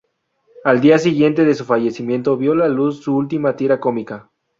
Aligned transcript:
Al 0.63 0.81
día 0.81 0.97
siguiente 0.97 1.45
de 1.45 1.53
su 1.53 1.63
fallecimiento 1.63 2.35
vio 2.35 2.55
la 2.55 2.67
luz 2.67 3.03
su 3.03 3.15
última 3.15 3.55
tira 3.55 3.79
cómica. 3.79 4.31